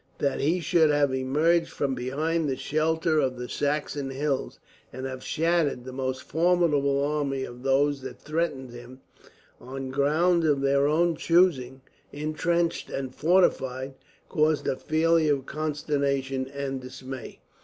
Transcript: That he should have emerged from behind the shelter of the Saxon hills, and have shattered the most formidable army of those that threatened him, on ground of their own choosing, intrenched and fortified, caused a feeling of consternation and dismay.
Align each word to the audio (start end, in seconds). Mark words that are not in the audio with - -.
That 0.17 0.39
he 0.39 0.59
should 0.61 0.89
have 0.89 1.13
emerged 1.13 1.69
from 1.69 1.93
behind 1.93 2.49
the 2.49 2.55
shelter 2.55 3.19
of 3.19 3.37
the 3.37 3.47
Saxon 3.47 4.09
hills, 4.09 4.57
and 4.91 5.05
have 5.05 5.23
shattered 5.23 5.85
the 5.85 5.93
most 5.93 6.23
formidable 6.23 7.03
army 7.05 7.43
of 7.43 7.61
those 7.61 8.01
that 8.01 8.19
threatened 8.19 8.71
him, 8.71 9.01
on 9.59 9.91
ground 9.91 10.43
of 10.43 10.61
their 10.61 10.87
own 10.87 11.15
choosing, 11.17 11.81
intrenched 12.11 12.89
and 12.89 13.13
fortified, 13.13 13.93
caused 14.27 14.67
a 14.67 14.75
feeling 14.75 15.29
of 15.29 15.45
consternation 15.45 16.47
and 16.47 16.81
dismay. 16.81 17.39